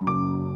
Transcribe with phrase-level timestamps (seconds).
[0.00, 0.47] Música